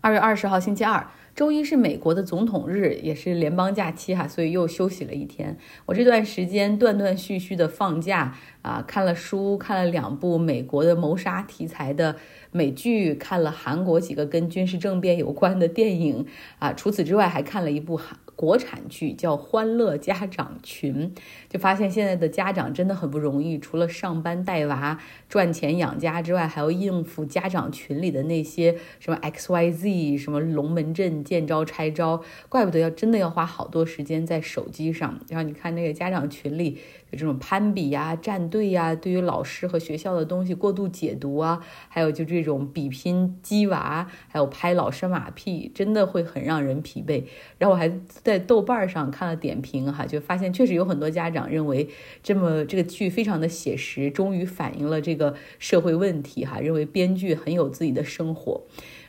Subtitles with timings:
[0.00, 5.58] 二月二十号星期二，周一是美国的总统日，也是联邦假期哈，所以又休息了一天。
[5.86, 8.32] 我这段时间断断续续的放假
[8.62, 12.14] 啊，看了书，看了两部美国的谋杀题材的
[12.52, 16.24] 美剧，看了韩国几个跟军事政变有关的电影
[16.60, 16.72] 啊。
[16.72, 18.16] 除此之外，还看了一部韩。
[18.38, 21.12] 国产剧叫《欢乐家长群》，
[21.48, 24.96] 就发现现在的家长真的很不容易，除了上班带娃、
[25.28, 35.18] 赚钱养家之外，还要应付家长群里的那些什么 X Y Z，什么龙门阵、见招拆招，怪不得要真的要花好多时间在手机上。
[35.28, 36.78] 然后你看那个家长群里。
[37.10, 47.24] 有这种攀比呀、站队呀，对于老师和学校的东西过度解读啊，还有就这种比拼鸡娃，还有拍老师马屁，真的会很让人疲惫。
[47.58, 51.88] 然后我还在豆瓣上看了点评哈，就发现确实有很多家长认为
[52.22, 58.62] 这么这个剧非常的写实，终于反映了这个社会问题哈，认为编剧很有自己的生活。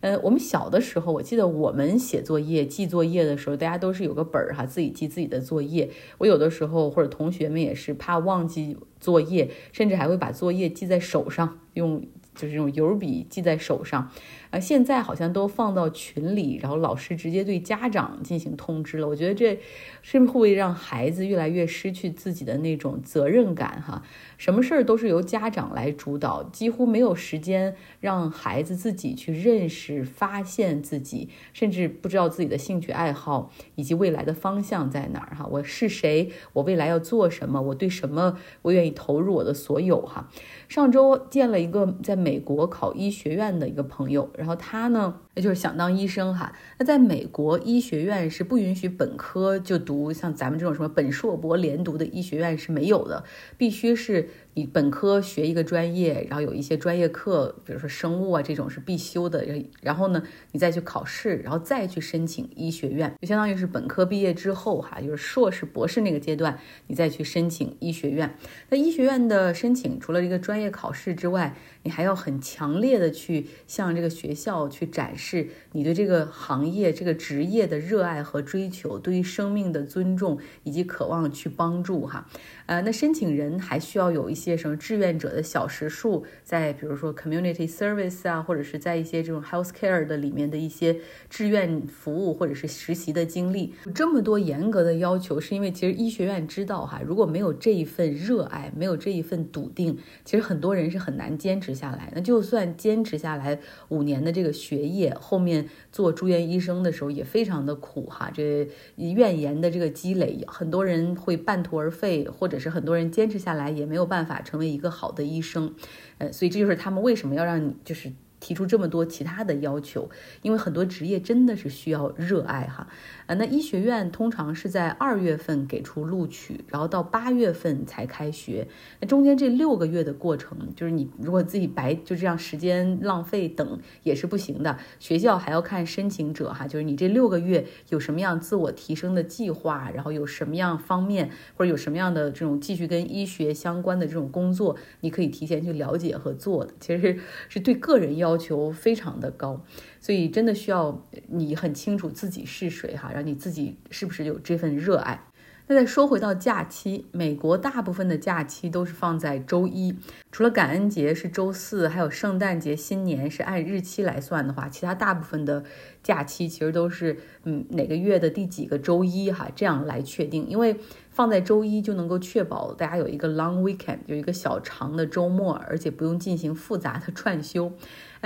[0.00, 5.90] 呃，我们小的时候，我记得我们写作业、记作业的时候，大家都是有个本儿哈，自己记自己的作业。
[6.18, 12.02] 我有的时候或者同学们也是怕忘记作业，甚至还会把作业记在手上，用
[12.34, 14.10] 就是这种油笔记在手上。
[14.50, 19.08] 啊，现在好像都放到群里，然后老师直接对家长进行通知了。
[19.08, 19.58] 我觉得这
[20.02, 23.82] 是不是会让孩子越来越失去自己的那种责任感？
[23.82, 24.02] 哈，
[24.36, 35.34] 什么事儿都是由家长来主导，几乎没有时间让孩子自己去认识、发现自己，甚至不知道自己的兴趣爱好以及未来的方向在哪儿。
[35.34, 36.30] 哈，我是谁？
[36.52, 37.60] 我未来要做什么？
[37.60, 40.00] 我对什么我愿意投入我的所有？
[40.02, 40.28] 哈，
[40.68, 44.30] 上周见了一个在美国考医学院的一个朋友。
[44.36, 46.52] 然后他呢，那就是想当医生哈。
[46.78, 53.24] 那在美国医学院是不允许本科就读，像咱们这种什么本硕博连读的医学院是没有的，
[53.56, 54.28] 必须是。
[54.58, 59.46] 你本科学一个专业，然后有一些专业课，比如说生物啊这种是必修的，
[59.82, 68.34] 然后呢，你再去考试，然后再去申请医学院，就相当于是本科毕业之后哈，就是硕士、博士那个阶段，你再去申请医学院。
[68.70, 82.26] 那医学院的申请，除了一个专业考试之外，你还要很强烈的去向这个学学校去展示你对这个行业、这个职业的热爱和追求，对于生命的尊重以及渴望去帮助哈。
[82.66, 90.96] 呃，那申请人还需要有一些什么志愿者的小时数，在比如说 community service 啊，或者是在一些这种 health care 的里面的一些
[91.30, 102.12] 志愿服务或者是实习的经历，这么多严格的要求，是因为其实医学院知道哈，如果没有这一份热爱，没有这一份笃定，其实很多人是很难坚持下来。
[102.12, 103.58] 那就算坚持下来
[103.88, 112.56] 五年的这个学业，后面做住院医生的时候也非常的苦哈，这怨言的这个积累，很多人会半途而废，或者。
[112.58, 115.74] 是很多人坚持下来也没有办法成为一个好的医生，
[116.16, 118.10] 呃，所以这就是他们为什么要让你就是
[118.40, 120.08] 提出这么多其他的要求，
[120.42, 122.86] 因为很多职业真的是需要热爱哈。
[123.26, 128.68] 啊，那医学院通常是在二月份给出录取，然后到八月份才开学。
[129.00, 134.78] 那中间这六个月的过程，就是你如果自己白就这样时间浪费等也是不行的。
[135.00, 149.62] 学校还要看申请者哈，就是你这六个月有什么样自我提升的计划，然后有什么样方面或者有什么样的这种继续跟医学相关的这种工作，你可以提前去了解和做的，其实是对个人要要求非常的高。
[150.00, 155.22] 所以真的需要你很清楚自己是谁哈，让你自己是不是有这份热爱。
[155.68, 159.96] 那再说回到假期，美国大部分的假期都是放在周一，
[160.30, 165.64] 除了感恩节是周四，还有圣诞节、新年是按日期来算的话，其他大部分的
[166.04, 170.76] 假期其实都是嗯哪个月的第几个周一哈这样来确定，因为
[171.10, 177.72] 放在周一就能够确保大家有一个 long weekend，有一个小长的周末，而且不用进行复杂的 串休。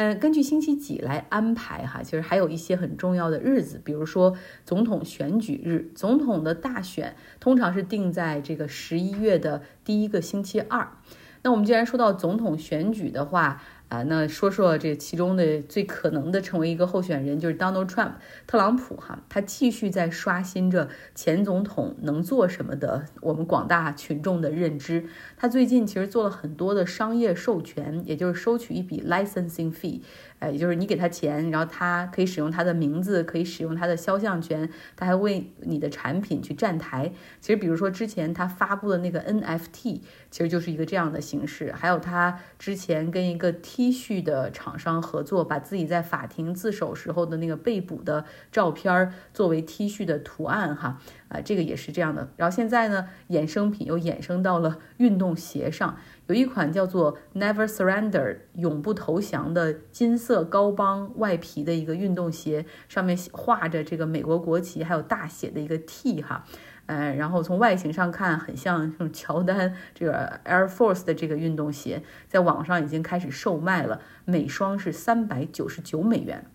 [0.00, 4.34] 嗯，根据星期几来安排哈，其实还有一些很重要的日子，比如说
[4.64, 10.88] 总统选举日，总统的大选通常是定在这个十一月的第一个星期二。
[11.42, 18.12] 那我们既然说到总统选举的话，啊，那说说这其中的最可能的成为一个候选人，就是 Donald Trump
[18.46, 25.06] 特朗普哈，他继续在刷新着前总统能做什么的我们广大群众的认知。
[25.36, 30.02] 他最近其实做了很多的商业授权，也就是收取一笔 licensing fee。
[30.40, 37.12] 哎，也就是你给他钱，然后他可以使用他的名字，可以使用他的肖像权，他还为你的产品去站台。
[37.40, 40.00] 其实，比如说之前他发布的那个 NFT，
[40.30, 41.72] 其实就是一个这样的形式。
[41.72, 50.98] 还有他之前跟一个 T 恤的厂商合作，把自己在法庭自首时候的那个被捕的照片作为 T 恤的图案，哈，
[51.28, 52.26] 啊，这个也是这样的。
[52.36, 55.98] 然后现在呢，衍生品又衍生到了运动鞋上。
[56.30, 66.44] 有一款叫做 Never Surrender 永不投降的金色高帮外皮的一个运动鞋，上面画着这个美国国旗，还有大写的一个 T 哈。
[66.86, 76.46] 呃，然后从外形上看，很像这种乔丹这个 Air Force 的这个运动鞋，在网上已经开始售卖了，每双是三百九十九美元，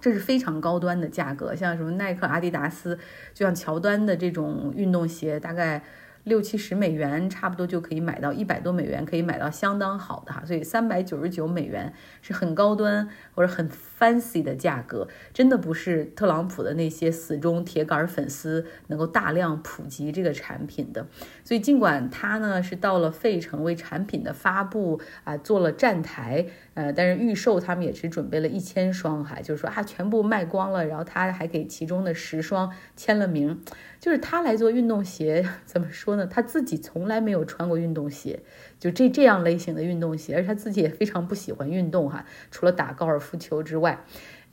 [0.00, 1.54] 这是非常高端的价格。
[1.54, 2.98] 像什么耐克、阿迪达斯，
[3.32, 5.84] 就像乔丹的这种运动鞋，大概。
[6.24, 11.92] 六七十美元差不多就可以买到一百多美元，可以买到相当好的哈，所以三百九十九美元
[12.22, 21.06] 是很高端或者很 fancy 的价格，真的不是特朗普的那些死忠铁杆粉丝能够大量普及这个产品的。
[21.44, 33.60] 所以尽管他呢是到了费城为产品的发布啊做了站台，呃，但是预售他们也只准备了一千双哈，就是说啊全部卖光了，然后他还给其中的十双签了名。
[34.04, 36.26] 就是他来做运动鞋， 怎么说呢？
[36.26, 38.38] 他自己从来没有穿过运动鞋，
[38.78, 44.04] 就这这样类型的运动鞋，而他自己也非常不喜欢运动哈，除了打高尔夫球之外。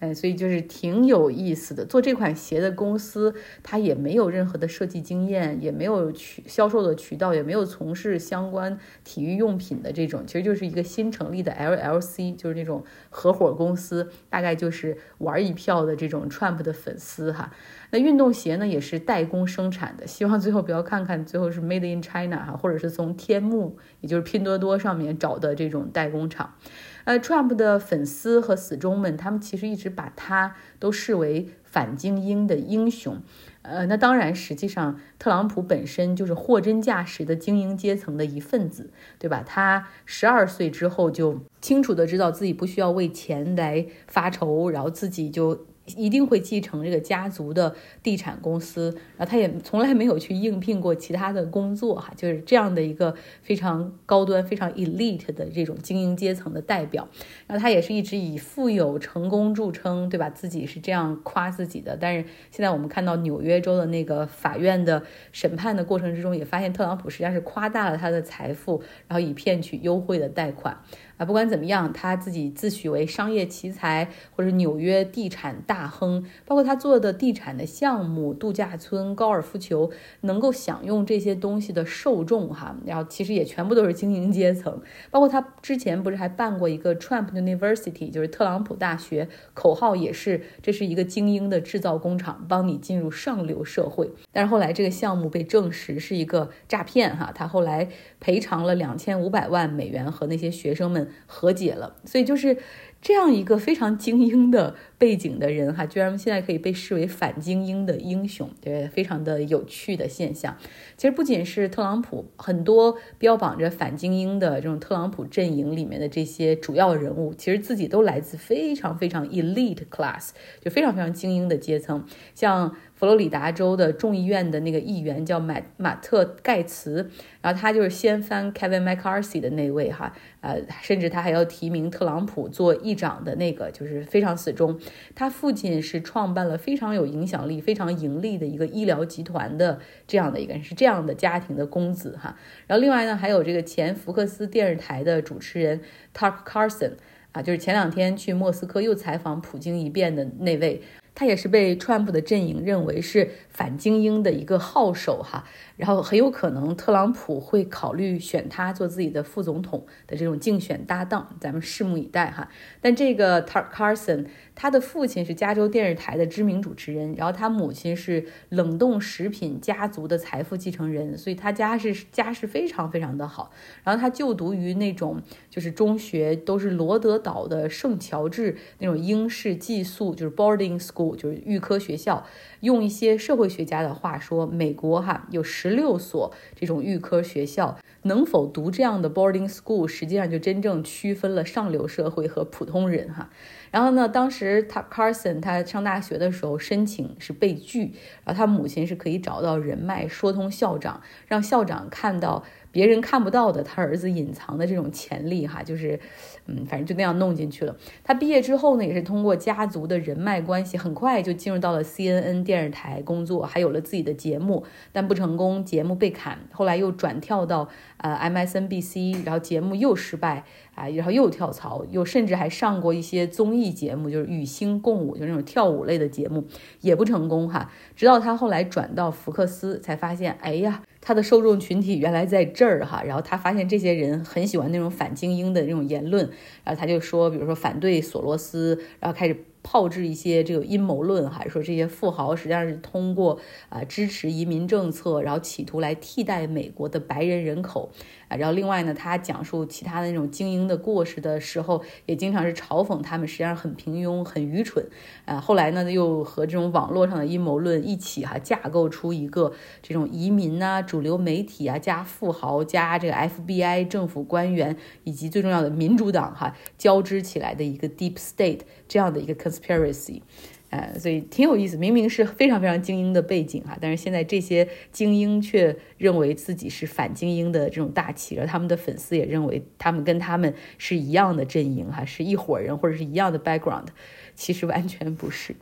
[0.01, 1.85] 哎，所以就是挺有意思的。
[1.85, 17.53] 做这款鞋的公司，它也没有任何的设计经验，也没有渠销售的渠道，也没有从事相关体育用品的这种，其实就是一个新成立的 LLC，就是那种合伙公司，大概就是玩一票的这种 Trump 的粉丝哈。
[17.91, 26.55] 那运动鞋呢，也是代工生产的，希望最后不要看看最后是 Made in China 哈，或者是从天幕，也就是拼多多上面找的这种代工厂。
[27.03, 33.21] 呃，Trump 的粉丝和死忠们，他们其实一直把他都视为反精英的英雄。
[33.63, 39.43] 呃，那当然，实际上特朗普本身就是货真价实的精英阶层的一份子，对吧？
[39.45, 45.65] 他十二岁之后就清楚的知道自己不需要为钱来发愁，然后自己就。
[45.97, 57.07] 一定会继承这个家族的地产公司，然后他也从来没有去应聘过其他的工作，哈，就是这样的一个非常高端、非常 elite 的这种精英阶层的代表。
[57.47, 60.29] 然后他也是一直以富有成功著称，对吧？
[60.29, 61.97] 自己是这样夸自己的。
[61.99, 70.77] 但是现在我们看到纽约州的那个法院的审判的过程之中，也发现特朗普实际上是夸大了他的财富，然后以骗取优惠的贷款。
[71.21, 79.91] 啊，不管怎么样，他自己自诩为商业奇才或者纽约地产大亨，包括他做的地产的项目、度假村、高尔夫球，
[80.21, 84.81] 能够享用这些东西的受众哈，然后其实也全部都是精英阶层。
[85.11, 94.09] 包括他之前不是还办过一个 Trump University，就是特朗普大学，口号也是这是一个精英的制造工厂，帮你进入上流社会。
[94.31, 97.89] 但是后来这个项目被证实是一个诈骗哈，他后来
[98.19, 101.09] 赔偿了两千五百万美元和那些学生们。
[101.25, 102.57] 和解了，所以就是
[103.01, 110.55] 这样一个非常精英的背景的人哈，居然现在可以被视为反精英的英雄，对，非常的有趣的现象。
[110.97, 120.29] 其实不仅是特朗普，很多标榜着反精英的这种特朗普阵营里面的这些主要人物，其实自己都来自非常非常 elite class，
[120.59, 122.05] 就非常非常精英的阶层，
[122.35, 122.75] 像。
[123.01, 127.09] 佛罗里达州的众议院的那个议员叫马马特盖茨，
[127.41, 134.79] 然后他就是掀翻 Kevin McCarthy 的那位哈，呃，甚至他还要提名特朗普做议长的那个，就是非常死忠。
[135.15, 142.37] 他父亲是创办了非常有影响力、非常盈利的一个医疗集团的这样的一个人，是这样的家庭的公子哈。
[142.67, 145.81] 然后另外呢，还有这个前福克斯电视台的主持人
[146.15, 146.91] Tucker Carlson
[147.31, 150.83] 啊，就是前两天去莫斯科又采访普京一遍的那位。
[151.21, 155.43] 他也是被川普的阵营认为是反精英的一个号手哈，
[155.77, 162.49] 然后很有可能特朗普会考虑选他做自己的副总统的这种竞选搭档，咱们拭目以待哈。
[162.81, 164.25] 但这个 Tucker Carson。
[164.61, 173.51] 他的父亲是加州电视台的知名主持人，然后他母亲是冷冻食品家族的财富继承人，所以他家是家世非常非常的好。
[173.83, 182.23] 然后他就读于那种就是中学，都是罗德岛的圣乔治那种英式寄宿，就是 boarding school，就是预科学校。
[182.59, 193.31] 用一些社会学家的话说，美国哈有十六所这种预科学校，能否读这样的 boarding school，实际上就真正区分了上流社会和普通人哈。
[193.71, 197.93] 然后呢，当时他 Carson 他上大学的时候申请是被拒，
[198.25, 205.99] 然后他母亲是可以找到人脉，说通校长，让校长看到别人看不到的他儿子隐藏的这种潜力哈，就是，
[206.45, 207.75] 嗯，反正就那样弄进去了。
[208.03, 220.45] 他毕业之后呢，也是通过家族的人脉关系，很快就进入到了 CNN 电视台工作，还有了自己的节目，但不成功，节目被砍，后来又转跳到呃 MSNBC，然后节目又失败。
[220.73, 226.45] 啊，然后又跳槽，又甚至还上过一些综艺节目，就是与星共舞，就那种跳舞类的节目，
[226.79, 227.69] 也不成功哈。
[227.93, 233.03] 直到他后来转到福克斯，才发现，哎呀，他的受众群体原来在这儿哈。
[233.03, 236.29] 然后他发现这些人很喜欢那种反精英的那种言论，
[236.63, 239.35] 然后他就说，比如说反对索罗斯，然后开始。
[239.63, 243.39] 炮制一些这个阴谋论，还是说这些富豪实际上是通过
[243.69, 247.91] 啊支持移民政策，然后企图来替代美国的白人人口
[248.27, 248.37] 啊。
[248.37, 254.83] 然后另外呢，他讲述其他的那种精英的过失的时候，也经常是嘲讽他们实际上很平庸、很愚蠢
[255.25, 255.39] 啊。
[255.39, 259.53] 后来呢，又和这种网络上的阴谋论一起哈架构出一个
[259.83, 269.50] 这种移民啊、主流媒体啊、加富豪、加这个 FBI 政府官员以及最重要的民主党哈交织起来的一个 Deep State 这样的一个。
[269.51, 270.21] conspiracy，
[270.69, 271.75] 呃，所以挺有意思。
[271.77, 283.87] 明明是非常非常精英的背景哈，但是现在这些精英却认为自己是反精英的这种大旗，而他们的粉丝也认为他们跟他们是一样的阵营哈，是一伙人或者是一样的 background，
[284.35, 285.55] 其实完全不是。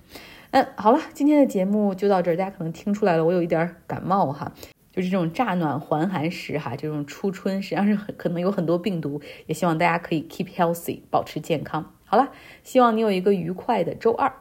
[0.52, 2.36] 嗯，好了，今天的节目就到这儿。
[2.36, 4.52] 大家可能听出来了，我有一点感冒哈，
[4.92, 11.94] 就是这种乍暖还寒时哈，这种初春实际上是很可能有很多病毒，也希望大家可以 keep healthy，保持健康。
[12.10, 12.32] 好了，
[12.64, 14.34] 希望你有一个愉快的周二。